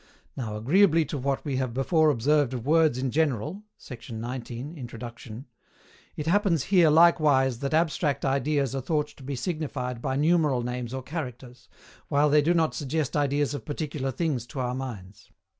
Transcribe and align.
Now, 0.35 0.55
agreeably 0.57 1.05
to 1.05 1.17
what 1.19 1.45
we 1.45 1.57
have 1.57 1.75
before 1.75 2.09
observed 2.09 2.55
of 2.55 2.65
words 2.65 2.97
in 2.97 3.11
general 3.11 3.61
(sect. 3.77 4.11
19, 4.11 4.75
Introd.) 4.75 5.45
it 6.17 6.25
happens 6.25 6.63
here 6.63 6.89
likewise 6.89 7.59
that 7.59 7.75
abstract 7.75 8.25
ideas 8.25 8.73
are 8.73 8.81
thought 8.81 9.09
to 9.09 9.21
be 9.21 9.35
signified 9.35 10.01
by 10.01 10.15
numeral 10.15 10.63
names 10.63 10.91
or 10.91 11.03
characters, 11.03 11.69
while 12.07 12.31
they 12.31 12.41
do 12.41 12.55
not 12.55 12.73
suggest 12.73 13.15
ideas 13.15 13.53
of 13.53 13.63
particular 13.63 14.09
things 14.09 14.47
to 14.47 14.59
our 14.59 14.73
minds. 14.73 15.29